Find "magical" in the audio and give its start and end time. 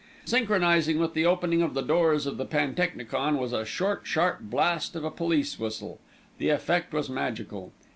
7.07-7.71